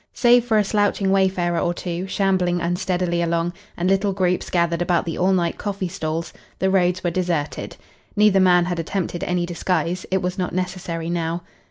Save 0.15 0.45
for 0.45 0.57
a 0.57 0.63
slouching 0.63 1.11
wayfarer 1.11 1.59
or 1.59 1.75
two, 1.75 2.07
shambling 2.07 2.59
unsteadily 2.59 3.21
along, 3.21 3.53
and 3.77 3.87
little 3.87 4.13
groups 4.13 4.49
gathered 4.49 4.81
about 4.81 5.05
the 5.05 5.15
all 5.15 5.31
night 5.31 5.59
coffee 5.59 5.87
stalls, 5.87 6.33
the 6.57 6.71
roads 6.71 7.03
were 7.03 7.11
deserted. 7.11 7.75
Neither 8.15 8.39
man 8.39 8.65
had 8.65 8.79
attempted 8.79 9.23
any 9.23 9.45
disguise. 9.45 10.07
It 10.09 10.23
was 10.23 10.39
not 10.39 10.55
necessary 10.55 11.11
now. 11.11 11.43